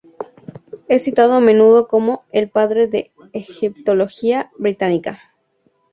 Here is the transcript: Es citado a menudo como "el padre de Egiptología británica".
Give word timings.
Es 0.87 1.03
citado 1.03 1.33
a 1.33 1.39
menudo 1.39 1.87
como 1.87 2.23
"el 2.31 2.49
padre 2.49 2.87
de 2.87 3.11
Egiptología 3.33 4.49
británica". 4.57 5.19